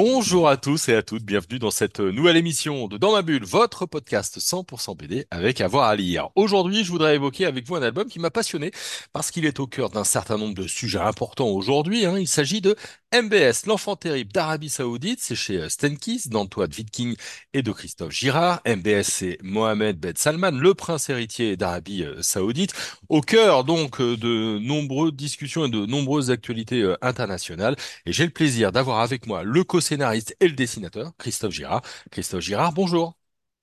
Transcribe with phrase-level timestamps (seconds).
[0.00, 3.44] Bonjour à tous et à toutes, bienvenue dans cette nouvelle émission de Dans ma bulle,
[3.44, 6.28] votre podcast 100% BD avec avoir à lire.
[6.36, 8.70] Aujourd'hui, je voudrais évoquer avec vous un album qui m'a passionné
[9.12, 12.06] parce qu'il est au cœur d'un certain nombre de sujets importants aujourd'hui.
[12.06, 12.16] hein.
[12.16, 12.76] Il s'agit de
[13.12, 17.16] MBS, l'enfant terrible d'Arabie Saoudite, c'est chez euh, Stenkis, d'Antoine Wittking
[17.54, 18.60] et de Christophe Girard.
[18.66, 22.74] MBS, c'est Mohamed Ben Salman, le prince héritier d'Arabie euh, Saoudite,
[23.08, 27.76] au cœur donc euh, de nombreuses discussions et de nombreuses actualités internationales.
[28.04, 31.82] Et j'ai le plaisir d'avoir avec moi le co-scénariste et le dessinateur, Christophe Girard.
[32.10, 33.14] Christophe Girard, bonjour.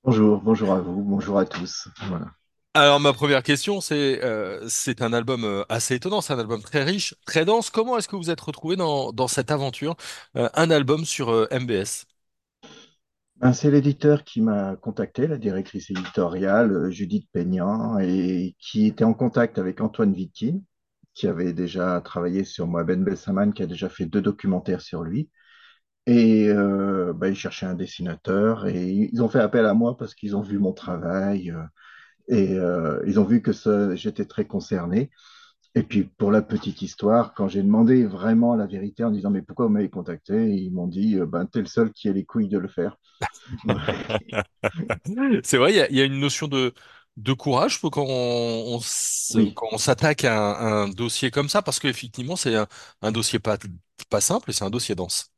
[0.03, 1.87] Bonjour, bonjour à vous, bonjour à tous.
[2.07, 2.27] Voilà.
[2.73, 6.61] Alors ma première question, c'est euh, c'est un album euh, assez étonnant, c'est un album
[6.61, 7.69] très riche, très dense.
[7.69, 9.95] Comment est-ce que vous êtes retrouvé dans, dans cette aventure,
[10.35, 12.05] euh, un album sur euh, MBS?
[13.37, 19.13] Ben, c'est l'éditeur qui m'a contacté, la directrice éditoriale, Judith Peignan, et qui était en
[19.13, 20.61] contact avec Antoine Vicky,
[21.13, 25.29] qui avait déjà travaillé sur Mohamed Belsaman, qui a déjà fait deux documentaires sur lui.
[26.07, 30.13] Et euh, ben, ils cherchaient un dessinateur et ils ont fait appel à moi parce
[30.15, 31.63] qu'ils ont vu mon travail euh,
[32.29, 33.51] et euh, ils ont vu que
[33.95, 35.11] j'étais très concerné.
[35.75, 39.41] Et puis, pour la petite histoire, quand j'ai demandé vraiment la vérité en disant, mais
[39.43, 40.49] pourquoi vous m'avez contacté?
[40.55, 42.97] Ils m'ont dit, ben, t'es le seul qui a les couilles de le faire.
[45.43, 46.73] C'est vrai, il y a, il y a une notion de,
[47.17, 51.31] de courage faut quand on, on se- Oui, quand on s'attaque à un, un dossier
[51.31, 52.67] comme ça, parce qu'effectivement, c'est un,
[53.01, 53.57] un dossier pas,
[54.09, 55.31] pas simple et c'est un dossier dense.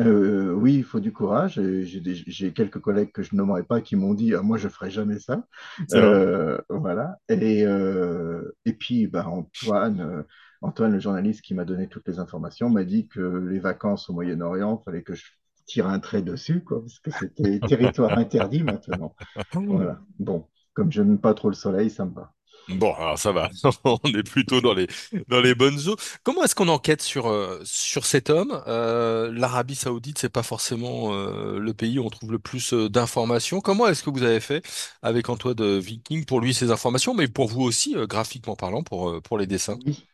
[0.00, 1.60] Euh, oui, il faut du courage.
[1.60, 5.18] J'ai quelques collègues que je nommerai pas qui m'ont dit, Ah, moi, je ferai jamais
[5.18, 5.46] ça.
[5.92, 7.18] Euh, voilà.
[7.28, 10.24] Et, euh, et puis, ben, Antoine,
[10.62, 14.14] Antoine, le journaliste qui m'a donné toutes les informations, m'a dit que les vacances au
[14.14, 15.24] Moyen-Orient, il fallait que je
[15.66, 19.14] tire un trait dessus, quoi, parce que c'était territoire interdit maintenant.
[19.52, 20.00] Voilà.
[20.18, 22.32] Bon, comme je n'aime pas trop le soleil, ça me va.
[22.68, 23.50] Bon, alors ça va,
[23.84, 24.86] on est plutôt dans les
[25.28, 25.96] dans les bonnes eaux.
[26.22, 28.62] Comment est-ce qu'on enquête sur euh, sur cet homme?
[28.68, 33.60] Euh, l'Arabie Saoudite, c'est pas forcément euh, le pays où on trouve le plus d'informations.
[33.60, 34.62] Comment est-ce que vous avez fait
[35.02, 39.20] avec Antoine de Viking pour lui ces informations, mais pour vous aussi, graphiquement parlant, pour
[39.22, 39.78] pour les dessins?
[39.84, 40.08] Oui.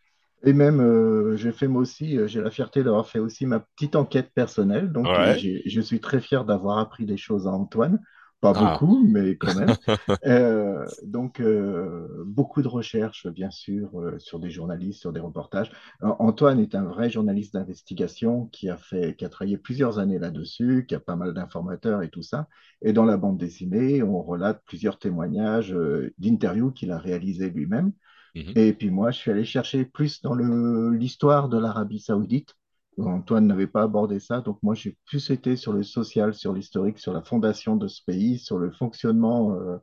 [0.45, 4.31] Et même, j'ai fait moi aussi, j'ai la fierté d'avoir fait aussi ma petite enquête
[4.35, 4.93] personnelle.
[4.93, 5.37] Donc, Ouais.
[5.67, 8.01] je suis très fier d'avoir appris des choses à Antoine.
[8.41, 8.79] Pas Ah.
[8.81, 9.77] beaucoup, mais quand même.
[10.25, 15.71] Euh, donc, euh, beaucoup de recherches, bien sûr, euh, sur des journalistes, sur des reportages.
[16.03, 20.87] Antoine est un vrai journaliste d'investigation qui a fait, qui a travaillé plusieurs années là-dessus,
[20.89, 22.49] qui a pas mal d'informateurs et tout ça.
[22.83, 25.75] Et dans la bande dessinée, on relate plusieurs témoignages,
[26.19, 27.93] d'interviews qu'il a réalisées lui-même.
[28.35, 28.53] Mhm.
[28.57, 32.55] Et puis moi, je suis allé chercher plus dans l'histoire de l'Arabie Saoudite.
[32.99, 36.99] Antoine n'avait pas abordé ça, donc moi j'ai plus été sur le social, sur l'historique,
[36.99, 39.77] sur la fondation de ce pays, sur le fonctionnement euh,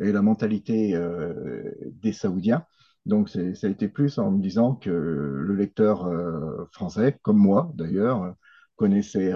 [0.00, 2.64] et la mentalité euh, des Saoudiens.
[3.06, 7.72] Donc ça a été plus en me disant que le lecteur euh, français, comme moi
[7.74, 8.34] d'ailleurs,
[8.76, 9.32] connaissait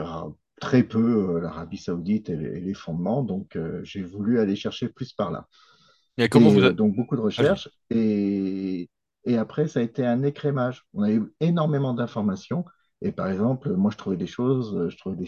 [0.61, 5.13] très peu l'Arabie Saoudite et les, et les fondements, donc j'ai voulu aller chercher plus
[5.13, 5.47] par là.
[6.19, 7.69] Et comment Et vous a- donc beaucoup de recherches.
[7.91, 8.91] Et,
[9.25, 10.85] et après, ça a été un écrémage.
[10.95, 12.65] On a eu énormément d'informations.
[13.03, 15.27] Et par exemple, moi, je trouvais des choses, euh, je trouvais des,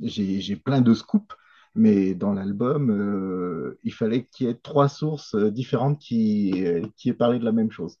[0.00, 1.34] j'ai, plein de scoops,
[1.74, 6.64] mais dans l'album, euh, il fallait qu'il y ait trois sources euh, différentes qui,
[6.96, 7.98] qui aient parlé de la même chose.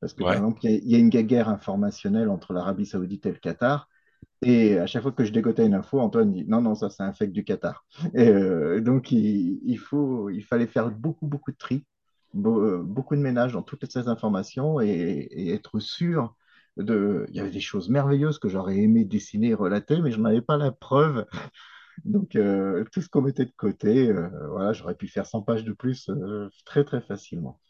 [0.00, 2.86] Parce que par exemple, il y a, il y a une guerre informationnelle entre l'Arabie
[2.86, 3.88] Saoudite et le Qatar.
[4.42, 7.02] Et à chaque fois que je dégotais une info, Antoine dit non, non, ça c'est
[7.02, 7.86] un fake du Qatar.
[8.14, 11.86] Et euh, donc il, il faut, il fallait faire beaucoup, beaucoup de tri,
[12.34, 16.34] be- beaucoup de ménage dans toutes ces informations et, et être sûr
[16.76, 17.26] de.
[17.30, 20.42] Il y avait des choses merveilleuses que j'aurais aimé dessiner et relater, mais je n'avais
[20.42, 21.26] pas la preuve.
[22.04, 25.64] Donc euh, tout ce qu'on mettait de côté, euh, voilà, j'aurais pu faire 100 pages
[25.64, 27.60] de plus euh, très, très facilement.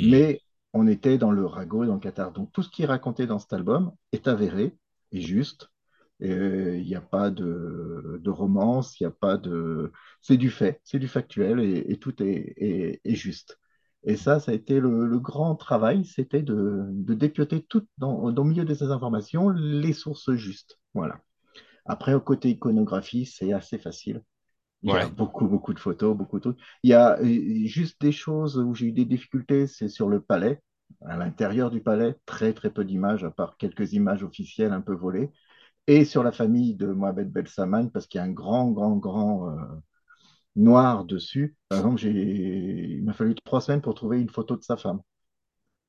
[0.00, 0.42] Mais
[0.74, 2.32] on était dans le ragot et dans le Qatar.
[2.32, 4.76] Donc tout ce qui est raconté dans cet album est avéré
[5.12, 5.68] et juste.
[6.20, 9.92] Il n'y a pas de, de romance, il n'y a pas de...
[10.20, 13.58] C'est du fait, c'est du factuel et, et tout est, est- est juste.
[14.04, 18.30] Et ça, ça a été le, le grand travail, c'était de, de dépioter tout dans,
[18.32, 20.78] dans le milieu de ces informations, les sources justes.
[20.94, 21.20] Voilà.
[21.86, 24.22] Après, au côté iconographie, c'est assez facile.
[24.82, 26.58] Il y a beaucoup, beaucoup de photos, beaucoup de trucs.
[26.84, 30.20] Il y a euh, juste des choses où j'ai eu des difficultés, c'est sur le
[30.20, 30.60] palais.
[31.06, 34.94] À l'intérieur du palais, très, très peu d'images, à part quelques images officielles un peu
[34.94, 35.30] volées.
[35.86, 39.50] Et sur la famille de Mohamed Belsaman, parce qu'il y a un grand, grand, grand
[39.50, 39.56] euh,
[40.58, 41.56] noir dessus.
[41.68, 42.10] Par exemple, j'ai...
[42.12, 45.00] il m'a fallu trois semaines pour trouver une photo de sa femme.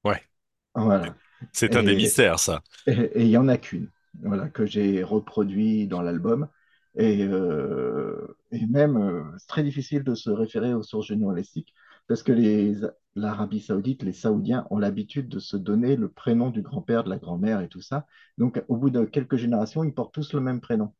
[0.04, 0.22] Ouais.
[0.76, 1.16] Voilà.
[1.54, 2.62] C'est un des Et mystères, ça.
[2.88, 3.90] et- il n'y en a qu'une.
[4.24, 6.48] voilà, que j'ai reproduit dans l'album.
[6.98, 11.74] Et, euh, et même, euh, c'est très difficile de se référer aux sources journalistiques
[12.08, 12.76] parce que les,
[13.16, 17.18] l'Arabie Saoudite, les Saoudiens ont l'habitude de se donner le prénom du grand-père, de la
[17.20, 18.08] grand-mère et tout ça.
[18.40, 20.94] Donc, au bout de quelques générations, ils portent tous le même prénom.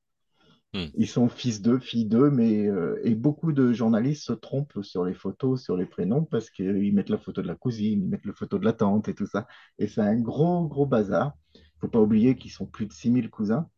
[0.74, 0.90] Hmm.
[0.96, 5.06] Ils sont fils d'eux, filles d'eux, mais euh, et beaucoup de journalistes se trompent sur
[5.06, 8.26] les photos, sur les prénoms, parce qu'ils mettent la photo de la cousine, ils mettent
[8.26, 9.48] la photo de la tante et tout ça.
[9.80, 11.34] Et c'est un gros, gros bazar.
[11.56, 13.70] Il faut pas oublier qu'ils sont plus de 6000 cousins.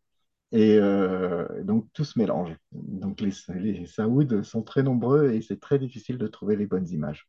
[0.53, 2.55] Et euh, donc tout se mélange.
[2.73, 6.89] Donc les, les Saouds sont très nombreux et c'est très difficile de trouver les bonnes
[6.89, 7.27] images.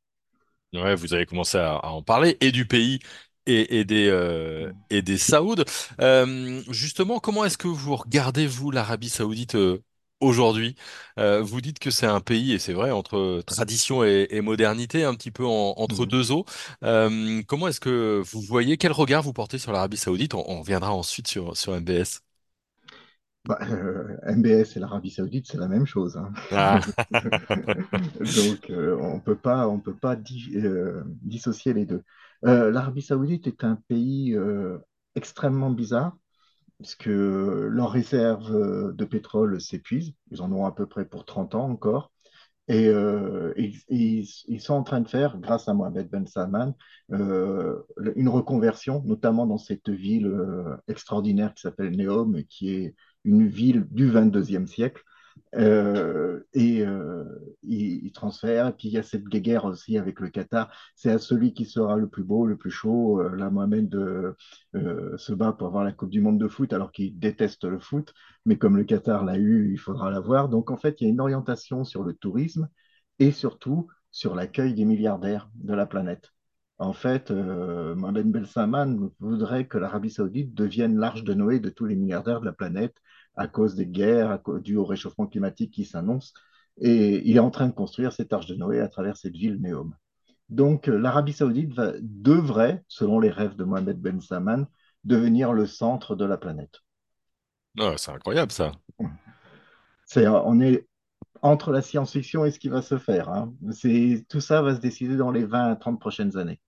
[0.72, 2.98] Ouais, vous avez commencé à, à en parler et du pays
[3.46, 5.64] et, et des euh, et des Saouds.
[6.00, 9.82] Euh, justement, comment est-ce que vous regardez vous l'Arabie Saoudite euh,
[10.20, 10.76] aujourd'hui?
[11.18, 15.04] Euh, vous dites que c'est un pays et c'est vrai entre tradition et, et modernité,
[15.04, 16.06] un petit peu en- entre Mhm.
[16.06, 16.44] deux eaux.
[16.82, 20.34] Comment est-ce que vous voyez quel regard vous portez sur l'Arabie Saoudite?
[20.34, 22.22] On, on reviendra ensuite sur sur MBS.
[23.44, 26.16] Bah, euh, MBS et l'Arabie Saoudite, c'est la même chose.
[26.16, 26.32] hein.
[26.50, 26.80] Ah.
[28.20, 32.02] Donc euh, on peut pas, on peut pas di- euh, dissocier les deux.
[32.44, 34.78] Euh, l'Arabie Saoudite est un pays euh,
[35.14, 36.16] extrêmement bizarre
[36.78, 40.14] puisque leurs réserves euh, de pétrole s'épuisent.
[40.30, 42.10] Ils en ont à peu près pour 30 ans encore.
[42.68, 42.86] Et
[43.88, 46.74] ils, sont en train de faire, grâce à Mohamed Ben Salman,
[47.10, 50.32] une reconversion, notamment dans cette ville
[50.88, 52.94] extraordinaire qui s'appelle Neom, qui est
[53.24, 55.02] une ville du 22e siècle.
[55.54, 57.24] Euh, et euh,
[57.62, 58.68] il, transfère.
[58.68, 60.70] Et puis il y a cette guerre aussi avec le Qatar.
[60.96, 63.20] C'est à celui qui sera le plus beau, le plus chaud.
[63.20, 66.92] Euh, là, Mohamed euh, se bat pour avoir la Coupe du Monde de foot alors
[66.92, 68.12] qu'il déteste le foot.
[68.46, 70.48] Mais comme le Qatar l'a eu, il faudra l'avoir.
[70.48, 72.68] Donc en fait, il y a une orientation sur le tourisme
[73.18, 76.32] et surtout sur l'accueil des milliardaires de la planète.
[76.78, 81.94] En fait, Mohamed Salman voudrait que l'Arabie Saoudite devienne l'arche de Noé de tous les
[81.94, 82.96] milliardaires de la planète
[83.36, 86.34] à cause des guerres, dues au réchauffement climatique qui s'annonce.
[86.80, 89.60] Et il est en train de construire cette arche de Noé à travers cette ville
[89.60, 89.94] Neom.
[90.48, 94.64] Donc euh, l'Arabie saoudite va, devrait, selon les rêves de Mohamed Ben Salman,
[95.04, 96.80] devenir le centre de la planète.
[97.78, 98.72] Ouais, c'est incroyable ça.
[100.06, 100.86] C'est, on est
[101.42, 103.28] entre la science-fiction et ce qui va se faire.
[103.28, 103.52] hein.
[104.28, 106.60] Tout ça va se décider dans les 20 à 30 prochaines années.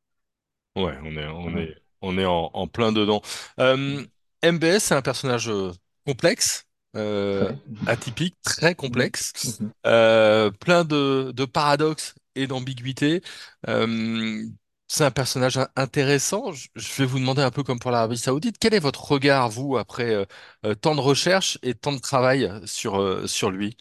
[0.76, 3.22] Ouais, on est, on est, on est en, en plein dedans.
[3.60, 4.04] Euh,
[4.42, 5.70] MBS, c'est un personnage euh,
[6.06, 6.64] complexe,
[6.96, 7.52] euh,
[7.86, 9.14] atypique, très Mhm.
[9.14, 9.72] complexe, Mhm.
[9.86, 13.22] euh, plein de, de paradoxes et d'ambiguïtés.
[13.68, 14.44] Euh,
[14.88, 16.52] c'est un personnage in- intéressant.
[16.52, 19.48] Je, je vais vous demander un peu comme pour l'Arabie Saoudite, quel est votre regard,
[19.50, 20.26] vous, après
[20.66, 23.76] euh, tant de recherches et tant de travail sur, sur lui?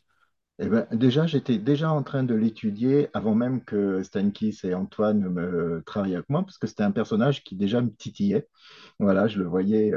[0.59, 5.27] Eh ben, déjà, j'étais déjà en train de l'étudier avant même que Stankis et Antoine
[5.29, 8.47] me travaillent avec moi, parce que c'était un personnage qui déjà me titillait.
[8.99, 9.93] Voilà, je le voyais,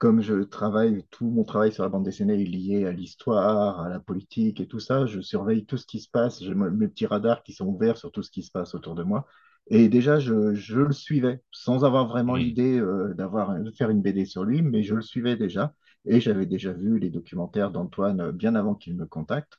[0.00, 3.90] comme je travaille, tout mon travail sur la bande dessinée est lié à l'histoire, à
[3.90, 5.06] la politique et tout ça.
[5.06, 6.42] Je surveille tout ce qui se passe.
[6.44, 9.04] J'ai mes petits radars qui sont ouverts sur tout ce qui se passe autour de
[9.04, 9.26] moi.
[9.68, 12.36] Et déjà, je, je le suivais, sans avoir vraiment Hmm.
[12.36, 15.74] l'idée euh, d'avoir, de faire une BD sur lui, mais je le suivais déjà.
[16.06, 19.54] Et j'avais déjà vu les documentaires d'Antoine euh, bien avant qu'il me contacte.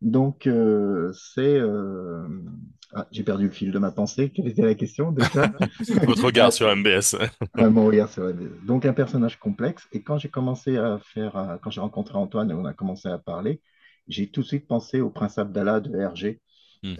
[0.00, 1.58] Donc, euh, c'est...
[1.58, 2.26] euh,
[2.92, 4.30] ah, j'ai perdu le fil de ma pensée.
[4.30, 5.52] Quelle était la question déjà?
[6.02, 7.16] Votre regard sur MBS.
[7.56, 8.58] un bon regard sur BD.
[8.62, 9.88] Donc, un personnage complexe.
[9.92, 13.08] Et quand j'ai commencé à faire, euh, quand j'ai rencontré Antoine et on a commencé
[13.08, 13.60] à parler,
[14.08, 16.40] j'ai tout de suite pensé au Prince Abdallah de Hergé,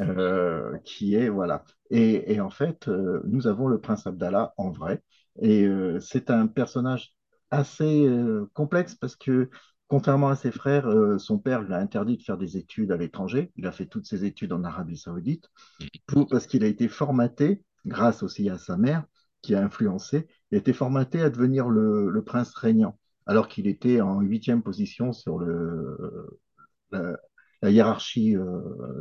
[0.00, 1.64] euh, qui est, voilà.
[1.90, 5.02] Et, et en fait, euh, nous avons le Prince Abdallah en vrai.
[5.40, 7.14] Et euh, c'est un personnage
[7.50, 9.50] assez euh, complexe parce que,
[9.90, 12.98] contrairement à ses frères, euh, son père lui a interdit de faire des études à
[12.98, 13.52] l'étranger.
[13.56, 15.50] Il a fait toutes ses études en Arabie Saoudite
[16.06, 19.04] pour- parce qu'il a été formaté, grâce aussi à sa mère,
[19.42, 23.66] qui a influencé, il a été formaté à devenir le, le prince régnant, alors qu'il
[23.68, 25.98] était en huitième position sur le,
[26.90, 27.16] la,
[27.62, 28.60] la hiérarchie euh,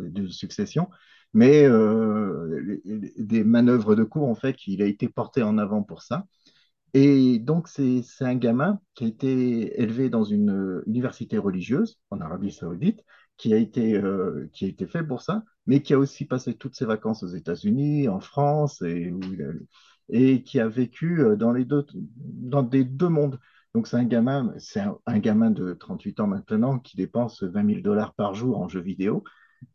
[0.10, 0.90] de succession.
[1.34, 5.84] Mais euh, les- des manœuvres de cour ont fait qu'il a été porté en avant
[5.84, 6.26] pour ça.
[6.94, 12.20] Et donc, c'est un gamin qui a été élevé dans une euh, université religieuse en
[12.22, 13.04] Arabie Saoudite,
[13.38, 16.56] qui a été, euh, qui a été fait pour ça, mais qui a aussi passé
[16.56, 21.86] toutes ses vacances aux États-Unis, en France, et, qui a vécu euh, dans les deux,
[21.94, 23.40] dans des deux mondes.
[23.76, 24.54] Donc, c'est un gamin,
[25.06, 28.82] un, gamin de 38 ans maintenant qui dépense 20 000 dollars par jour en jeux
[28.82, 29.24] vidéo,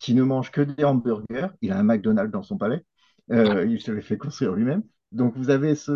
[0.01, 1.49] qui ne mange que des hamburgers.
[1.63, 2.85] Il a un McDonald's dans son palais.
[3.31, 4.83] Il se les fait construire lui-même.
[5.13, 5.93] Donc, vous avez ce,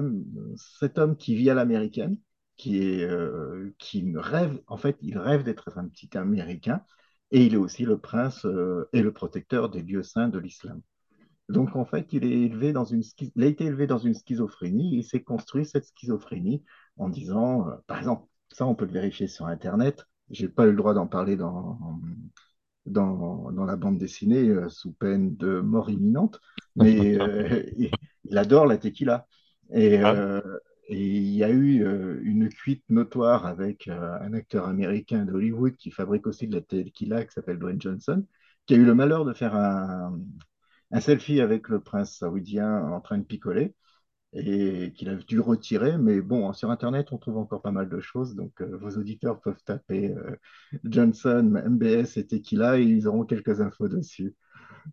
[0.79, 2.19] cet homme qui vit à l'américaine,
[2.57, 6.83] qui est, euh, qui rêve, en fait, il rêve d'être un petit Américain,
[7.31, 10.81] et il est aussi le prince euh, et le protecteur des lieux saints de l'islam.
[11.49, 13.03] Donc, en fait, il est élevé dans une,
[13.37, 16.65] il a été élevé dans une schizophrénie, et il s'est construit cette schizophrénie
[16.99, 20.07] en disant, euh, par exemple, Ça, on peut le vérifier sur Internet.
[20.31, 21.79] J'ai pas eu le droit d'en parler dans,
[22.87, 26.41] dans, dans la bande dessinée euh, sous peine de mort imminente,
[26.77, 27.63] mais euh,
[28.31, 29.27] il, adore la tequila.
[29.73, 30.41] Et, Ah, euh,
[30.89, 35.77] et il y a eu euh, une cuite notoire avec euh, un acteur américain d'Hollywood
[35.77, 38.25] qui fabrique aussi de la tequila qui s'appelle Dwayne Johnson,
[38.67, 40.19] qui a eu le malheur de faire un,
[40.91, 43.75] un selfie avec le prince saoudien en train de picoler
[44.33, 45.99] et qu'il a dû retirer.
[45.99, 48.35] Mais bon, sur Internet, on trouve encore pas mal de choses.
[48.35, 50.37] Donc, euh, vos auditeurs peuvent taper euh,
[50.85, 54.35] Johnson, MBS et Tequila et ils auront quelques infos dessus.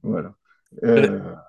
[0.04, 0.36] Voilà.
[0.84, 1.34] Euh,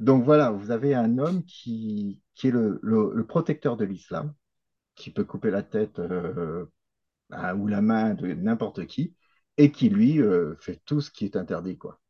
[0.00, 4.34] donc voilà, vous avez un homme qui, qui est le, le- le protecteur de l'islam,
[4.96, 6.66] qui peut couper la tête euh,
[7.30, 9.14] à- ou la main de n'importe qui,
[9.58, 12.00] et qui lui euh, fait tout ce qui est interdit, quoi.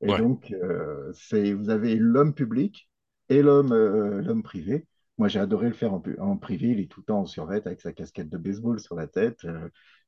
[0.00, 0.22] Et ouais.
[0.22, 2.90] donc, euh, c'est, vous avez l'homme public
[3.28, 4.86] et l'homme l'homme privé.
[5.18, 6.68] Moi, j'ai adoré le faire en, privé.
[6.70, 9.46] Il est tout le temps en survêt avec sa casquette de baseball sur la tête,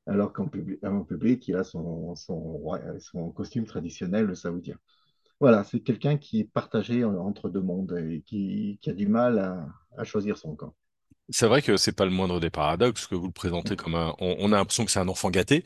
[0.07, 4.75] alors qu'en public, en public, il a son, son, ouais, son costume traditionnel le saoudien.
[5.39, 9.07] Voilà, c'est quelqu'un qui est partagé en- entre deux mondes et qui, qui a du
[9.07, 10.75] mal à, à choisir son camp.
[11.29, 14.13] C'est vrai que c'est pas le moindre des paradoxes que vous le présentez comme un.
[14.19, 15.63] On, on a l'impression que c'est un enfant gâté,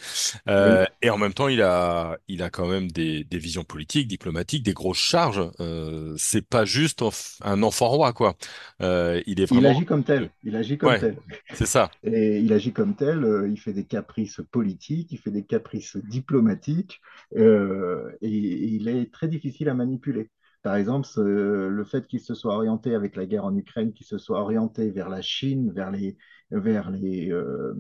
[0.63, 3.66] Oui, euh, et en même temps, il a, il a quand même des, des visions
[3.66, 5.42] politiques, diplomatiques, des grosses charges.
[5.60, 7.04] Euh, c'est pas juste
[7.44, 8.38] un enfant roi, quoi.
[8.82, 9.66] Euh, il est il vraiment.
[9.66, 10.30] agit comme tel.
[10.44, 11.18] Il agit comme Ouais, tel.
[11.51, 11.92] c'est ça.
[12.04, 17.01] Et il agit comme tel, il fait des caprices politiques, il fait des caprices diplomatiques,
[17.36, 20.30] et, et il est très difficile à manipuler.
[20.62, 24.18] Par exemple, le fait qu'il se soit orienté avec la guerre en Ukraine, qu'il se
[24.18, 26.18] soit orienté vers la Chine, vers les,
[26.51, 27.74] vers les, euh,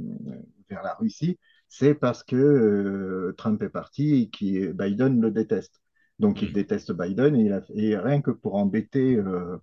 [0.69, 5.81] vers la Russie, c'est parce que euh, Trump est parti et que Biden le déteste.
[6.19, 9.57] Donc il Mm, déteste Biden et, il a- et rien que pour embêter euh,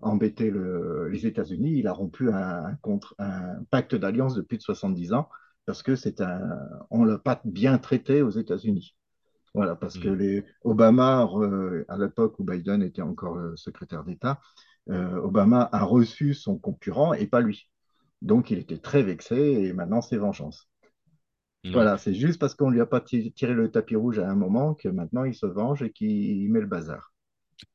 [0.00, 4.58] embêter le- les États-Unis, il a rompu un, un contre, un pacte d'alliance de plus
[4.58, 5.28] de 70 ans
[5.64, 6.40] parce que c'est un,
[6.90, 8.96] on l'a pas bien traité aux États-Unis.
[9.54, 10.14] Voilà, parce que mm.
[10.14, 14.40] les Obama, euh, à l'époque où Biden était encore euh, secrétaire d'État,
[14.90, 17.68] euh, Obama a reçu son concurrent et pas lui.
[18.22, 20.68] Donc il était très vexé et maintenant c'est vengeance.
[21.64, 21.70] Ouais.
[21.72, 24.34] Voilà, c'est juste parce qu'on lui a pas ti- tiré le tapis rouge à un
[24.34, 27.12] moment que maintenant il se venge et qu'il met le bazar.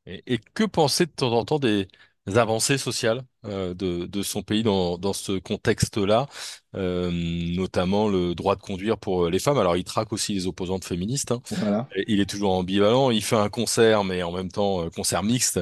[0.06, 1.88] Et, et que penser de temps en temps des
[2.36, 6.28] avancées sociales euh, de, de son pays dans, dans ce contexte-là,
[6.76, 7.10] euh,
[7.56, 9.58] notamment le droit de conduire pour les femmes.
[9.58, 11.32] Alors, il traque aussi les opposantes féministes.
[11.32, 11.42] hein.
[11.50, 11.88] Voilà.
[12.08, 13.12] Il est toujours ambivalent.
[13.12, 15.60] Il fait un concert, mais en même temps, euh, concert mixte.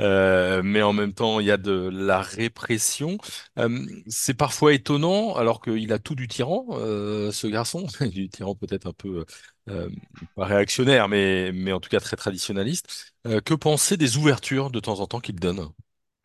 [0.00, 3.18] Euh, mais en même temps, il y a de la répression.
[3.58, 7.86] Euh, c'est parfois étonnant, alors qu'il a tout du tyran, euh, ce garçon.
[8.16, 9.24] Du tyran peut-être un peu
[9.68, 9.88] euh,
[10.34, 13.12] pas réactionnaire, mais, mais en tout cas très traditionnaliste.
[13.26, 15.68] Euh, que penser des ouvertures de temps en temps qu'il donne?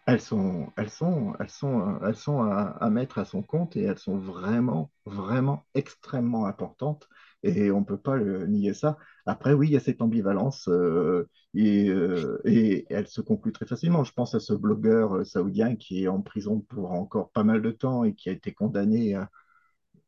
[0.07, 3.99] Elles sont, elles sont, elles sont, elles sont à, mettre à son compte et elles
[3.99, 7.07] sont vraiment, vraiment extrêmement importantes
[7.43, 8.97] et on ne peut pas nier ça.
[9.25, 13.65] Après, oui, il y a cette ambivalence euh, et, euh, et elle se conclut très
[13.65, 14.03] facilement.
[14.03, 17.61] Je pense à ce blogueur euh, saoudien qui est en prison pour encore pas mal
[17.61, 19.29] de temps et qui a été condamné à,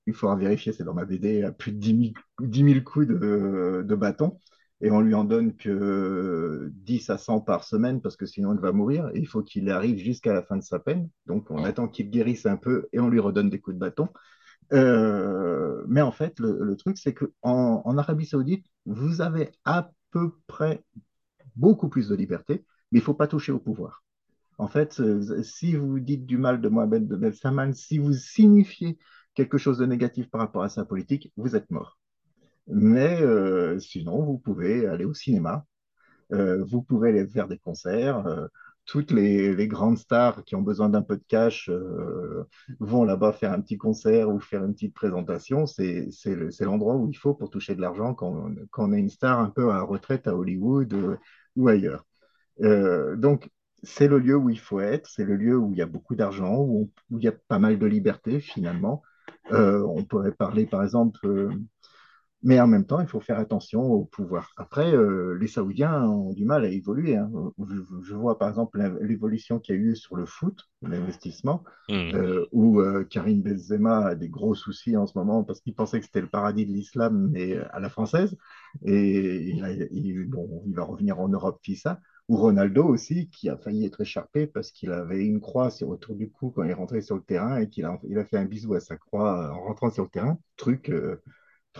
[0.08, 3.08] il faudra vérifier, c'est dans ma BD, à plus de dix mille 10 000 coups
[3.08, 4.40] de bâton.
[4.84, 8.60] Et on lui en donne que 10 à 100 par semaine parce que sinon il
[8.60, 9.10] va mourir.
[9.16, 11.10] Et il faut qu'il arrive jusqu'à la fin de sa peine.
[11.26, 14.10] Donc on attend qu'il guérisse un peu et on lui redonne des coups de bâton.
[14.74, 19.92] Euh, mais en fait, le, le truc, c'est qu'en en Arabie Saoudite, vous avez à
[20.12, 20.84] peu près
[21.56, 24.04] beaucoup plus de liberté, mais il ne faut pas toucher au pouvoir.
[24.58, 28.98] En fait, euh, si vous dites du mal de Mohamed Ben Salman, si vous signifiez
[29.36, 32.00] quelque chose de négatif par rapport à sa politique, vous êtes mort.
[32.68, 35.66] Mais euh, sinon, vous pouvez aller au cinéma,
[36.34, 38.26] euh, vous pouvez aller faire des concerts.
[38.28, 38.48] euh,
[38.86, 41.70] toutes les, grandes stars qui ont besoin d'un peu de cash
[42.80, 45.66] vont là-bas faire un petit concert ou faire une petite présentation.
[45.66, 48.94] C'est c'est le- c'est l'endroit où il faut pour toucher de l'argent quand, quand on
[48.94, 51.18] est une star un peu à retraite à Hollywood
[51.56, 52.06] ou ailleurs.
[52.60, 53.50] Donc,
[53.84, 56.16] c'est le lieu où il faut être, c'est le lieu où il y a beaucoup
[56.16, 59.02] d'argent, où, il y a pas mal de liberté finalement.
[59.52, 61.26] On pourrait parler par exemple,
[62.44, 64.52] mais en même temps, il faut faire attention au pouvoir.
[64.58, 67.16] Après, euh, les Saoudiens ont du mal à évoluer.
[67.18, 67.32] hein.
[67.68, 72.14] Je, je vois par exemple l'évolution qu'il y a eu sur le foot, l'investissement, Hmm.
[72.14, 76.00] euh, où euh, Karim Benzema a des gros soucis en ce moment parce qu'il pensait
[76.00, 78.36] que c'était le paradis de l'islam, mais à la française.
[78.86, 82.00] Et il, a- il- bon, il va revenir en Europe, FISA.
[82.30, 86.16] Ou Ronaldo aussi, qui a failli être écharpé parce qu'il avait une croix sur, autour
[86.16, 88.38] du cou quand il est rentré sur le terrain et qu'il a, il a fait
[88.38, 90.38] un bisou à sa croix en rentrant sur le terrain.
[90.56, 90.90] Truc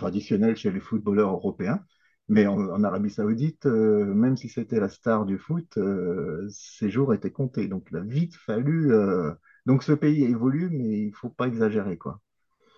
[0.00, 1.84] traditionnel chez les footballeurs européens.
[2.28, 6.90] Mais en, en Arabie Saoudite, euh, même si c'était la star du foot, euh, ses
[6.90, 7.68] jours étaient comptés.
[7.68, 8.92] Donc il a vite fallu.
[8.92, 9.32] euh,
[9.66, 12.20] Donc ce pays évolue, mais il faut pas exagérer, quoi.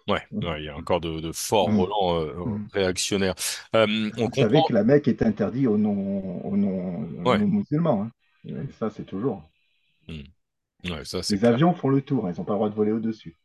[0.08, 2.66] Ouais, ouais, il y a encore de, de forts relents euh, Mm.
[2.72, 3.34] réactionnaires.
[3.74, 7.38] Euh, on Vous savez que la Mecque est interdite aux non, aux non, aux Ouais.
[7.38, 8.02] non-musulmans.
[8.02, 8.10] hein.
[8.44, 9.42] Et ça, c'est toujours.
[10.84, 11.44] Ouais, ça Les clair.
[11.44, 13.38] avions font le tour, hein, ils n'ont pas le droit de voler au-dessus.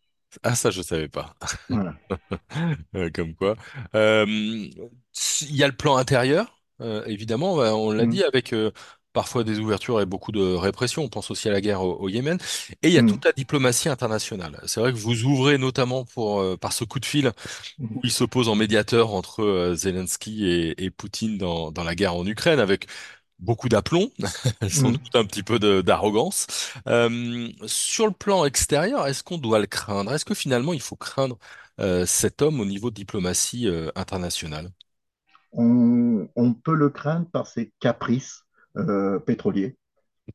[0.44, 1.36] Ah, ça, je savais pas.
[1.70, 1.96] Voilà.
[2.96, 3.56] Euh, Comme quoi.
[3.96, 8.10] Euh, il y a le plan intérieur, euh, évidemment, bah, on l'a Mm.
[8.10, 8.72] dit, avec euh,
[9.14, 11.04] parfois des ouvertures et beaucoup de répression.
[11.04, 12.38] On pense aussi à la guerre au, au Yémen.
[12.82, 13.26] Et il y a toute Mm.
[13.26, 14.60] la diplomatie internationale.
[14.66, 17.32] C'est vrai que vous ouvrez notamment pour, euh, par ce coup de fil
[17.94, 18.02] où Mm.
[18.04, 22.26] il s'oppose en médiateur entre euh, Zelensky et, et Poutine dans, dans la guerre en
[22.26, 22.88] Ukraine, avec
[23.42, 24.12] beaucoup d'aplomb,
[24.70, 24.94] sans Mm.
[24.94, 26.48] doute un petit peu d'arrogance.
[26.88, 30.14] Euh, sur le plan extérieur, est-ce qu'on doit le craindre?
[30.14, 31.38] Est-ce que finalement il faut craindre
[31.80, 34.72] euh, cet homme au niveau de diplomatie euh, internationale?
[35.54, 38.44] On, on peut le craindre par ses caprices
[38.78, 39.78] euh, pétroliers.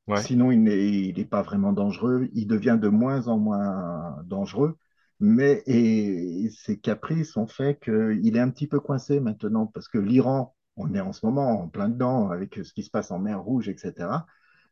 [0.06, 0.26] Ouais.
[0.26, 2.30] Sinon, il n'est il n'est pas vraiment dangereux.
[2.34, 4.78] Il devient de moins en moins dangereux.
[5.20, 9.98] Mais et, ses caprices ont fait qu'il est un petit peu coincé maintenant parce que
[9.98, 13.18] l'Iran, on est en ce moment en plein dedans avec ce qui se passe en
[13.18, 14.26] mer Rouge, etc.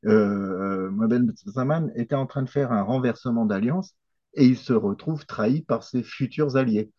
[0.07, 3.95] Euh, Mohamed Zaman était en train de faire un renversement d'alliance
[4.35, 6.93] et il se retrouve trahi par ses futurs alliés.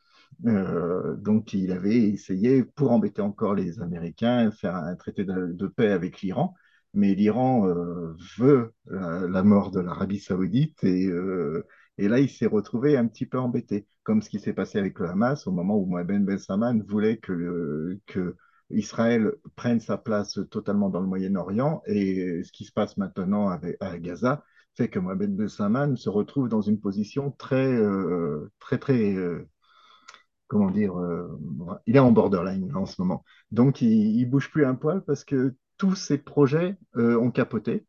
[0.45, 5.91] Euh, donc, il avait essayé, pour embêter encore les Américains, faire un traité de, paix
[5.91, 6.53] avec l'Iran.
[6.93, 11.65] Mais l'Iran euh, veut la, mort de l'Arabie saoudite et, euh,
[11.97, 15.09] là, il s'est retrouvé un petit peu embêté, comme ce qui s'est passé avec le
[15.09, 17.99] Hamas au moment où Mohamed Ben Salman voulait que
[18.69, 23.99] Israël prenne sa place totalement dans le Moyen-Orient et ce qui se passe maintenant à
[23.99, 24.43] Gaza
[24.75, 29.47] fait que Mohamed Salman se retrouve dans une position très, euh, très, très, euh,
[30.47, 31.39] comment dire, euh,
[31.87, 33.23] il est en borderline en ce moment.
[33.51, 37.85] Donc, il, ne bouge plus un poil parce que tous ses projets ont capoté.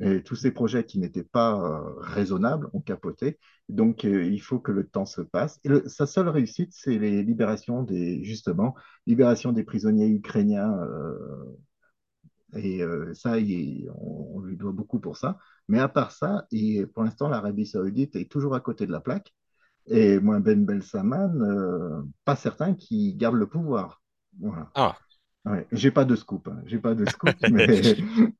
[0.00, 3.38] Et tous ces projets qui n'étaient pas euh, raisonnables ont capoté.
[3.68, 5.60] Donc, euh, il faut que le temps se passe.
[5.86, 8.74] Sa seule réussite, c'est les libérations des, justement,
[9.06, 10.72] libération des prisonniers ukrainiens.
[10.78, 11.56] Euh,
[12.54, 12.82] et
[13.14, 13.36] ça,
[13.94, 15.38] on, lui doit beaucoup pour ça.
[15.68, 19.00] Mais à part ça, et pour l'instant, l'Arabie saoudite est toujours à côté de la
[19.00, 19.32] plaque.
[19.86, 24.02] Et moi, Ben Belsaman, pas certain qu'il garde le pouvoir.
[24.74, 24.98] Ah.
[25.44, 25.66] Ouais.
[25.72, 26.62] J'ai pas de scoop, hein.
[26.66, 27.66] j'ai pas de scoop, mais,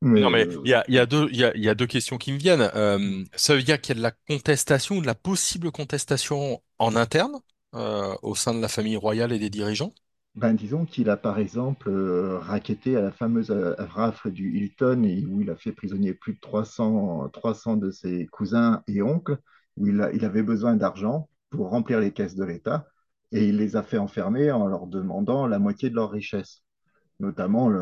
[0.01, 1.69] mais Non, mais euh, il y a, y a deux, il y a, il y
[1.69, 2.69] a deux questions qui me viennent.
[2.75, 6.95] Euh, ça veut dire qu'il y a de la contestation, de la possible contestation en
[6.95, 7.39] interne
[7.75, 9.93] euh, au sein de la famille royale et des dirigeants?
[10.35, 15.03] ben, disons qu'il a par exemple euh, racketté à la fameuse euh, rafle du Hilton
[15.03, 19.37] et où il a fait prisonnier plus de 300, 300 de ses cousins et oncles,
[19.77, 22.87] où il, a, il avait besoin d'argent pour remplir les caisses de l'État
[23.31, 26.62] et il les a fait enfermer en leur demandant la moitié de leur richesse.
[27.23, 27.81] Notamment, le,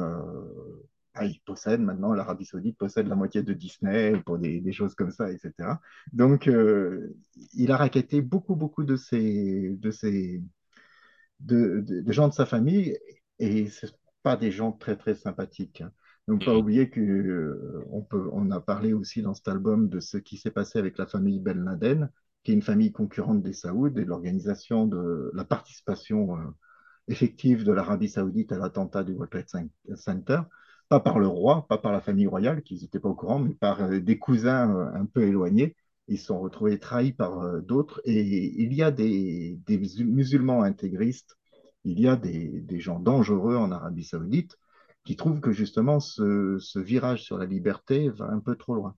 [1.16, 4.96] ah, il possède maintenant, l'Arabie Saoudite possède la moitié de Disney pour des, des choses
[4.96, 5.82] comme ça, etc.
[6.14, 7.16] Donc, euh,
[7.54, 10.42] il a racketté beaucoup, beaucoup de ses, de ses,
[11.40, 12.98] de, de, de gens de sa famille
[13.40, 13.88] et ce
[14.24, 15.84] pas des gens très très sympathiques.
[16.28, 16.60] Donc pas Mhm.
[16.60, 20.38] oublier que euh, on peut, on a parlé aussi dans cet album de ce qui
[20.38, 22.10] s'est passé avec la famille Ben Laden,
[22.44, 26.42] qui est une famille concurrente des Saouds et de l'organisation de la participation euh,
[27.08, 30.42] effective de l'Arabie Saoudite à l'attentat du World Trade Center,
[30.90, 33.54] pas par le roi, pas par la famille royale, qui n'étaient pas au courant, mais
[33.54, 35.76] par euh, des cousins euh, un peu éloignés.
[36.08, 38.02] Ils se sont retrouvés trahis par euh, d'autres.
[38.06, 41.38] Et il y a des, des musulmans intégristes
[41.84, 44.58] il y a des, des, gens dangereux en Arabie saoudite
[45.04, 48.96] qui trouvent que justement ce, ce, virage sur la liberté va un peu trop loin.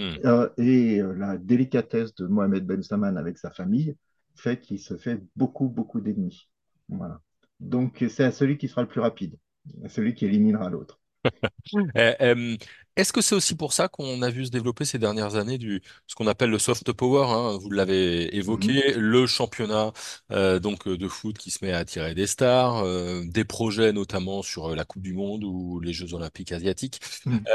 [0.00, 3.94] Euh, et la délicatesse de Mohamed Ben Salman avec sa famille
[4.34, 6.48] fait qu'il se fait beaucoup, beaucoup d'ennemis.
[6.88, 7.20] Voilà.
[7.64, 9.38] Donc c'est à celui qui sera le plus rapide,
[9.84, 11.00] à celui qui éliminera l'autre.
[11.96, 12.56] Euh, euh,
[12.96, 15.82] est-ce que c'est aussi pour ça qu'on a vu se développer ces dernières années du
[16.06, 19.92] ce qu'on appelle le soft power, hein, vous l'avez évoqué, le championnat
[20.30, 24.42] euh, donc de foot qui se met à attirer des stars, euh, des projets notamment
[24.42, 27.00] sur la Coupe du Monde ou les Jeux Olympiques asiatiques.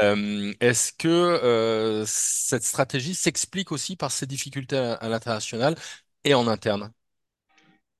[0.02, 5.76] Euh, est-ce que euh, cette stratégie s'explique aussi par ces difficultés à, à l'international
[6.24, 6.92] et en interne?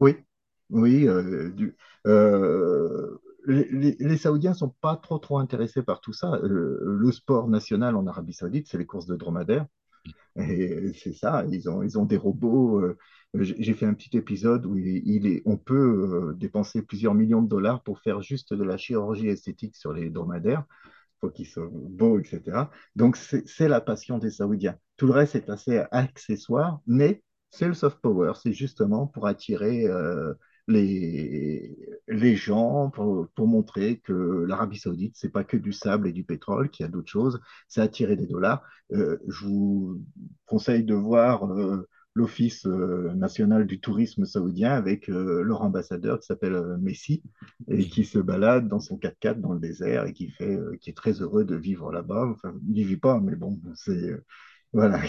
[0.01, 0.16] Oui,
[0.70, 1.07] oui.
[1.09, 1.77] euh, du, euh,
[3.46, 6.38] les, les, Saoudiens sont pas trop trop intéressés par tout ça.
[6.42, 9.66] Le, le sport national en Arabie Saoudite, c'est les courses de dromadaires.
[10.36, 12.80] Et c'est ça, ils ont, ils ont des robots.
[12.80, 12.96] euh,
[13.34, 17.48] J'ai fait un petit épisode où il, est, on peut euh, dépenser plusieurs millions de
[17.48, 20.64] dollars pour faire juste de la chirurgie esthétique sur les dromadaires.
[20.86, 22.70] Il faut qu'ils soient beaux, etc.
[22.96, 24.76] Donc, c'est la passion des Saoudiens.
[24.96, 28.32] Tout le reste est assez accessoire, mais c'est le soft power.
[28.42, 30.34] C'est justement pour attirer euh,
[30.68, 31.77] les,
[32.09, 36.25] les gens, pour, pour montrer que l'Arabie Saoudite, c'est pas que du sable et du
[36.25, 37.40] pétrole, qu'il y a d'autres choses.
[37.68, 38.62] C'est attirer des dollars.
[38.92, 40.03] Euh, je vous
[40.46, 46.77] conseille de voir euh, l'Office euh, national du tourisme saoudien avec leur ambassadeur qui s'appelle
[46.81, 47.23] Messi
[47.68, 50.96] et qui se balade dans son 4x4 dans le désert et qui fait, qui est
[50.96, 52.27] très heureux de vivre là-bas.
[52.33, 54.16] Enfin, il n'y vit pas, mais bon, c'est
[54.73, 55.01] voilà.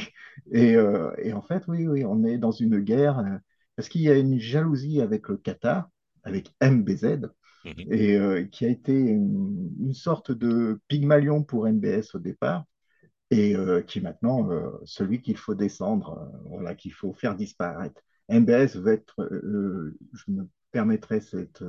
[0.52, 0.76] Et,
[1.20, 3.42] et en fait, oui, oui, on est dans une guerre
[3.76, 5.90] parce qu'il y a une jalousie avec le Qatar,
[6.24, 7.30] avec MBZ,
[7.64, 7.92] Mhm.
[7.92, 12.66] et euh, qui a été une, une sorte de Pygmalion pour MBS au départ,
[13.32, 18.02] et euh, qui est maintenant euh, celui qu'il faut descendre, voilà, qu'il faut faire disparaître.
[18.30, 19.16] MBS veut être,
[20.14, 21.64] je me permettrai cette,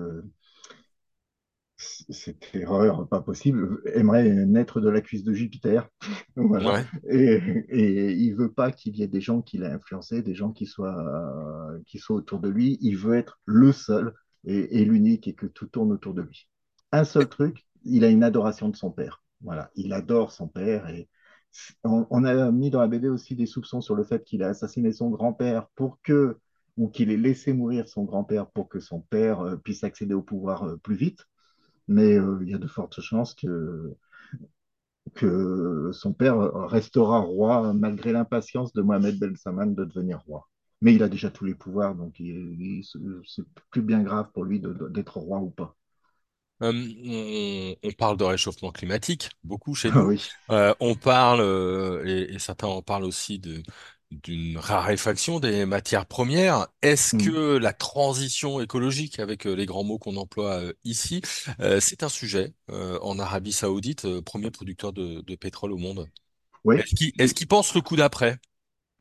[2.09, 5.89] cette erreur pas possible, aimerait naître de la cuisse de Jupiter.
[6.37, 6.75] voilà.
[6.75, 6.85] Ouais.
[7.11, 10.53] Et, et il veut pas qu'il y ait des gens qui l'aient influencé, des gens
[10.53, 12.79] qui soient, euh, qui soient autour de lui.
[12.81, 14.15] Il veut être le seul
[14.45, 16.49] et, et l'unique et que tout tourne autour de lui.
[16.93, 19.23] Un seul truc, il a une adoration de son père.
[19.41, 21.09] Voilà, il adore son père et
[21.85, 24.49] on, on a mis dans la BD aussi des soupçons sur le fait qu'il a
[24.49, 26.39] assassiné son grand-père pour que,
[26.77, 30.23] ou qu'il ait laissé mourir son grand-père pour que son père euh, puisse accéder au
[30.23, 31.27] pouvoir euh, plus vite
[31.89, 33.95] mais euh, il y a de fortes chances que,
[35.15, 40.49] que son père restera roi malgré l'impatience de Mohamed Ben Salman de devenir roi.
[40.81, 45.19] Mais il a déjà tous les pouvoirs, donc c'est plus bien grave pour lui d'être
[45.19, 45.77] roi ou pas.
[46.63, 50.05] Euh, on, parle de réchauffement climatique beaucoup chez Ah nous.
[50.05, 53.63] oui, Euh, on parle, euh, et, et certains en parlent aussi de,
[54.23, 56.69] d'une raréfaction des matières premières.
[56.83, 57.33] Est-ce Mm.
[57.33, 61.23] que la transition écologique, avec euh, les grands mots qu'on emploie euh, ici,
[61.61, 66.09] euh, c'est un sujet en Arabie Saoudite, premier producteur de, de pétrole au monde?
[66.65, 68.39] oui, Est-ce qu'il, est-ce qu'il pense le coup d'après?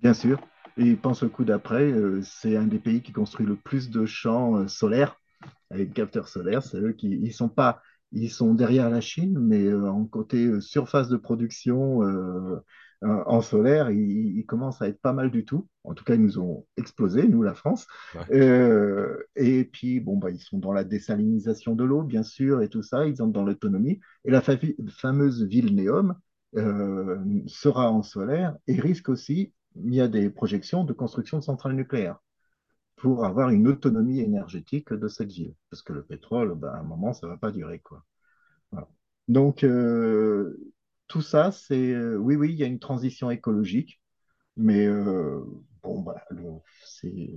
[0.02, 0.40] bien sûr.
[0.78, 1.94] Et il pense au coup d'après,
[2.24, 5.18] c'est un des pays qui construit le plus de champs solaires
[5.72, 6.64] avec capteurs solaires.
[6.64, 11.10] C'est eux qui ils sont pas, ils sont derrière la Chine, mais en côté surface
[11.10, 12.58] de production euh,
[13.04, 15.68] euh, en solaire, ils, ils commencent à être pas mal du tout.
[15.84, 17.88] En tout cas, ils nous ont explosé, nous, la France.
[18.14, 18.28] Ouais.
[18.32, 22.70] Euh, et puis, bon, bah, ils sont dans la désalinisation de l'eau, bien sûr, et
[22.70, 23.06] tout ça.
[23.08, 24.00] Ils entrent dans l'autonomie.
[24.26, 24.54] Et la fa-
[24.90, 26.16] fameuse ville Neom
[26.58, 31.44] euh, sera en solaire et risque aussi, il y a des projections de construction de
[31.44, 32.18] centrales nucléaires
[32.96, 35.56] pour avoir une autonomie énergétique de cette ville.
[35.70, 38.04] Parce que le pétrole, ben, à un moment, ça ne va pas durer, quoi.
[38.72, 38.88] Voilà.
[39.28, 40.58] Donc, euh,
[41.12, 41.76] tout ça, c'est...
[41.94, 44.02] euh, oui, oui, il y a une transition écologique,
[44.58, 45.42] mais euh,
[45.84, 47.32] bon, le- c'est...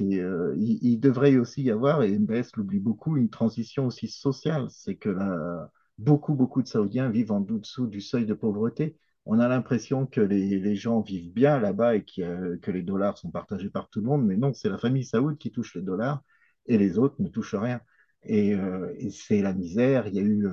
[0.00, 4.66] euh, il, devrait aussi y avoir, et MBS l'oublie beaucoup, une transition aussi sociale.
[4.70, 8.96] C'est que là, beaucoup, beaucoup de Saoudiens vivent en dessous du seuil de pauvreté.
[9.26, 13.30] On a l'impression que les, les gens vivent bien là-bas et que les dollars sont
[13.30, 16.22] partagés par tout le monde, mais non, c'est la famille saoud qui touche les dollars
[16.66, 17.80] et les autres ne touchent rien.
[18.24, 18.50] Et,
[18.98, 20.06] et c'est la misère.
[20.08, 20.46] Il y a eu,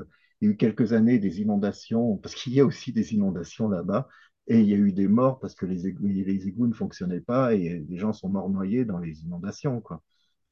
[0.46, 3.70] il y a eu quelques années des inondations, parce qu'il y a aussi des inondations
[3.70, 4.08] là-bas.
[4.48, 7.80] Et il y a eu des morts parce que les égouts, ne fonctionnaient pas et
[7.80, 10.04] des gens sont morts noyés dans les inondations, quoi.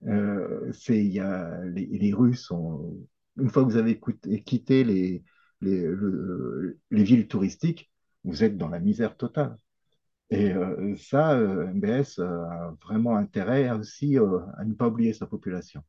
[0.08, 2.96] Euh, y a, les, les Russes ont,
[3.38, 4.00] une fois que vous avez
[4.46, 5.24] quitté, les,
[5.62, 7.92] les, le- les villes touristiques,
[8.24, 9.58] vous êtes dans la misère totale.
[10.30, 15.28] Et euh, ça, euh, MBS a vraiment intérêt aussi euh, à ne pas oublier sa
[15.28, 15.84] population.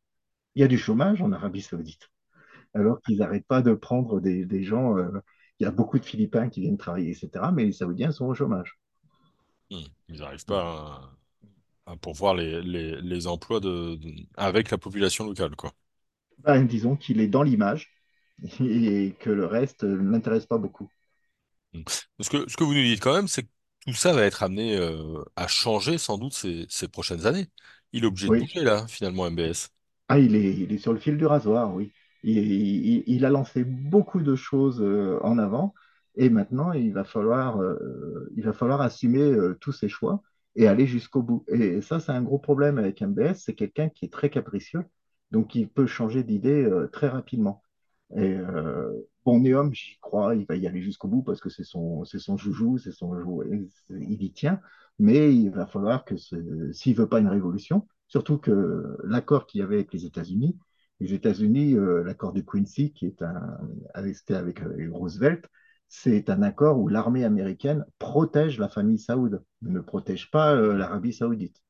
[0.56, 2.10] Il y a du chômage en Arabie Saoudite,
[2.74, 4.96] alors qu'ils n'arrêtent pas de prendre des, des gens.
[4.98, 5.10] euh,
[5.60, 7.52] il y a beaucoup de Philippins qui viennent travailler, etc.
[7.52, 8.78] Mais les Saoudiens sont au chômage.
[9.70, 9.82] Hmm.
[10.08, 11.10] Ils n'arrivent pas
[11.86, 15.72] à, à pourvoir les, les, les emplois de, de- avec la population locale, quoi.
[16.38, 17.90] Ben, disons qu'il est dans l'image
[18.60, 20.88] et que le reste ne l'intéresse pas beaucoup.
[21.72, 21.82] Mm.
[22.20, 23.48] Ce que, ce que vous nous dites quand même, c'est que
[23.86, 27.46] tout ça va être amené euh, à changer sans doute ces, ces prochaines années.
[27.92, 29.70] Il est obligé de bouger là, finalement, MBS.
[30.08, 31.92] Ah, il est, il est sur le fil du rasoir, oui.
[32.26, 35.74] Il, a lancé beaucoup de choses euh, en avant
[36.16, 40.22] et maintenant il va falloir, euh, il va falloir assumer euh, tous ses choix
[40.56, 41.44] et aller jusqu'au bout.
[41.48, 44.84] Et ça, c'est un gros problème avec MBS, c'est quelqu'un qui est très capricieux,
[45.30, 47.62] donc il peut changer d'idée très rapidement.
[48.16, 48.36] Et
[49.24, 52.20] bon, Neom, j'y crois, il va y aller jusqu'au bout parce que c'est son, c'est
[52.20, 54.60] son joujou, c'est son jouet, il y tient,
[55.00, 59.64] mais il va falloir que s'il veut pas une révolution, Surtout que l'accord qu'il y
[59.64, 60.56] avait avec les États-Unis,
[61.00, 63.58] les États-Unis, euh, l'accord de Quincy, qui est un,
[63.94, 65.46] avec Roosevelt,
[65.88, 71.12] c'est un accord où l'armée américaine protège la famille saoud, ne protège pas euh, l'Arabie
[71.12, 71.62] saoudite.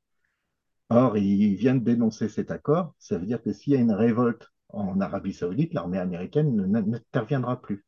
[0.91, 4.49] Or, ils viennent dénoncer cet accord, ça veut dire que s'il y a une révolte
[4.69, 7.85] en Arabie saoudite, l'armée américaine ne- n'interviendra plus.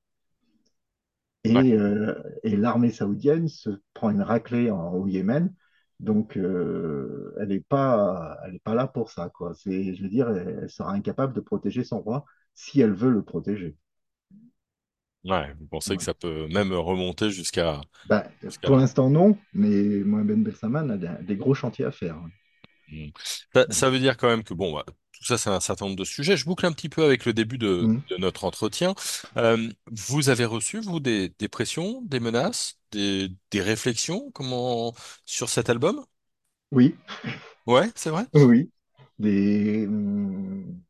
[1.47, 1.73] Ouais.
[1.73, 5.55] Euh, et l'armée saoudienne se prend une raclée en- au Yémen.
[5.99, 9.55] Donc, euh, elle n'est pas, elle est pas là pour ça, quoi.
[9.55, 13.11] C'est, je veux dire, elle, elle sera incapable de protéger son roi si elle veut
[13.11, 13.77] le protéger.
[15.25, 20.05] Ouais, vous pensez que ça peut même remonter jusqu'à Bah, jusqu'à pour l'instant, non, mais
[20.05, 22.17] Mohamed Ben Salman a des, des gros chantiers à faire.
[22.89, 23.09] Mm.
[23.71, 26.05] Ça, veut dire quand même que bon, bah, tout ça, c'est un certain nombre de
[26.05, 26.37] sujets.
[26.37, 28.95] Je boucle un petit peu avec le début de, de notre entretien.
[29.37, 34.95] Euh, vous avez reçu, vous, des, des pressions, des menaces, des, des réflexions, comment
[35.25, 36.05] sur cet album?
[36.73, 36.97] Oui,
[37.67, 38.27] Ouais, c'est vrai?
[38.35, 38.71] oui.
[39.19, 40.83] Des, hum,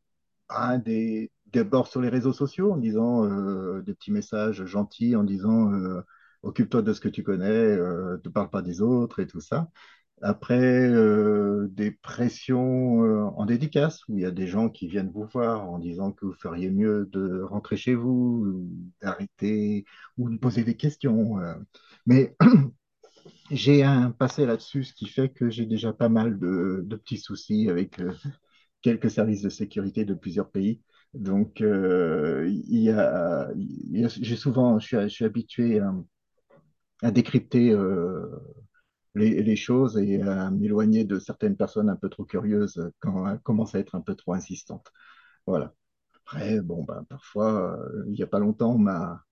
[0.85, 5.23] des, des bords sur les réseaux sociaux en disant euh, des petits messages gentils en
[5.23, 6.01] disant euh,
[6.43, 9.69] occupe-toi de ce que tu connais, euh, ne parle pas des autres et tout ça.
[10.21, 15.11] Après, euh, des pressions euh, en dédicace, où il y a des gens qui viennent
[15.11, 18.69] vous voir en disant que vous feriez mieux de rentrer chez vous, ou
[19.01, 19.85] d'arrêter,
[20.17, 21.39] ou de poser des questions.
[21.39, 21.53] euh.
[22.07, 22.35] Mais
[23.51, 27.69] j'ai un passé là-dessus, ce qui fait que j'ai déjà pas mal de, petits soucis
[27.69, 27.97] avec
[28.81, 30.81] quelques services de sécurité de plusieurs pays.
[31.13, 33.51] Donc, il y a,
[33.93, 35.79] j'ai souvent, je suis, habitué
[37.01, 37.73] à, décrypter
[39.17, 43.39] les, les choses et à m'éloigner de certaines personnes un peu trop curieuses quand elles
[43.41, 44.87] commencent à être un peu trop insistantes.
[45.47, 45.73] Voilà.
[46.25, 49.23] Après, bon, ben, parfois, euh, il n'y a pas longtemps, m'a,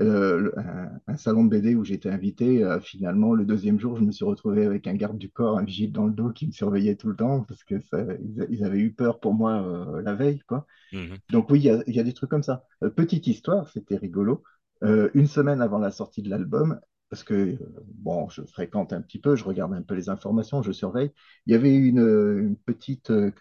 [0.00, 4.04] euh, un, un salon de BD où j'étais invité, euh, finalement, le deuxième jour, je
[4.04, 6.52] me suis retrouvé avec un garde du corps, un vigile dans le dos qui me
[6.52, 10.02] surveillait tout le temps parce que ça, ils, ils avaient eu peur pour moi euh,
[10.02, 10.66] la veille, quoi.
[10.92, 11.18] Mhm.
[11.30, 12.64] Donc oui, il y a, il y a des trucs comme ça.
[12.84, 14.42] Euh, petite histoire, c'était rigolo.
[14.84, 17.58] Euh, une semaine avant la sortie de l'album, parce que euh,
[17.94, 21.10] bon, je fréquente un petit peu, je regarde un peu les informations, je surveille.
[21.46, 23.32] Il y avait une, euh, une petite, euh,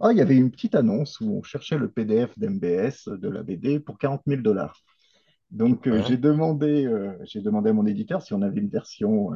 [0.00, 3.42] ah, il y avait une petite annonce où on cherchait le PDF d'MBS de la
[3.42, 4.82] BD pour 40 000 dollars.
[5.50, 6.02] Donc Ouais.
[6.02, 6.88] j'ai demandé,
[7.24, 9.30] j'ai demandé à mon éditeur si on avait une version,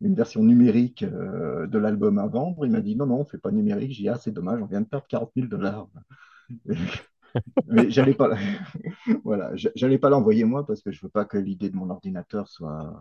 [0.00, 2.66] une version numérique de l'album à vendre.
[2.66, 3.92] Il m'a dit non, non, on fait pas numérique.
[3.92, 5.88] J'ai dit ah, c'est dommage, on vient de perdre 40 000 dollars.
[7.66, 8.30] Mais j'allais pas,
[9.24, 12.48] voilà, j'allais pas l'envoyer moi parce que je veux pas que l'idée de mon ordinateur
[12.48, 12.94] soit,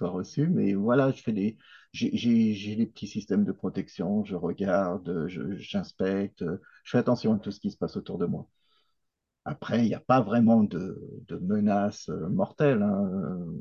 [0.00, 0.48] reçue.
[0.48, 1.56] Mais voilà, je fais des,
[1.92, 5.26] j'ai les petits systèmes de protection, je regarde,
[5.58, 6.44] j'inspecte,
[6.84, 8.48] je fais attention à tout ce qui se passe autour de moi.
[9.46, 13.10] Après, il n'y a pas vraiment de, de menaces euh, mortelles, hein,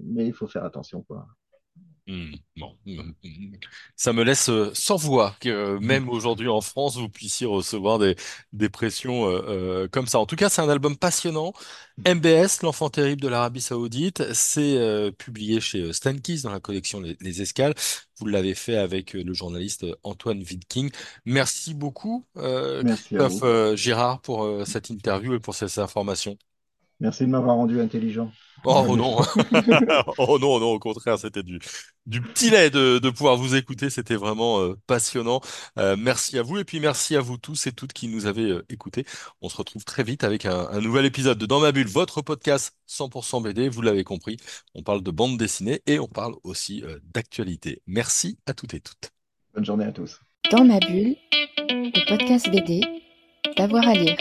[0.06, 1.06] mais il faut faire attention.
[2.06, 3.56] Hmm, Bon, Hmm, hmm.
[3.96, 7.98] ça me laisse euh, sans voix que euh, même aujourd'hui en France, vous puissiez recevoir
[7.98, 8.18] des,
[8.52, 9.42] des pressions euh,
[9.86, 10.20] euh, comme ça.
[10.20, 11.54] En tout cas, c'est un album passionnant.
[12.06, 17.00] MBS, l'enfant terrible de l'Arabie Saoudite, c'est euh, publié chez Stan Keys dans la collection
[17.00, 17.74] Les, Les Escales.
[18.20, 20.92] Vous l'avez fait avec euh, le journaliste Antoine Vidking.
[21.26, 23.44] Merci beaucoup, euh, Merci à Christophe vous.
[23.44, 26.38] euh, Girard, pour euh, cette interview et pour ces informations.
[26.99, 28.32] Merci de m'avoir rendu intelligent.
[28.65, 28.95] Oh Allez.
[28.95, 29.17] non,
[30.17, 31.60] oh non, non, au contraire, c'était du,
[32.06, 35.41] du petit lait de, de pouvoir vous écouter, c'était vraiment euh, passionnant.
[35.77, 38.49] Euh, merci à vous et puis merci à vous tous et toutes qui nous avez
[38.49, 39.06] euh, écoutés.
[39.41, 42.21] On se retrouve très vite avec un, un nouvel épisode de Dans ma bulle, votre
[42.21, 44.38] podcast 100% BD, vous l'avez compris.
[44.75, 47.82] On parle de bande dessinée et on parle aussi euh, d'actualité.
[47.86, 49.12] Merci à toutes et toutes.
[49.53, 50.21] Bonne journée à tous.
[50.51, 51.15] Dans ma bulle,
[51.58, 52.82] le podcast BD,
[53.58, 54.17] d'avoir à lire.